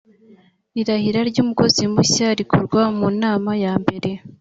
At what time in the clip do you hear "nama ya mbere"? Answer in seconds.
3.21-4.09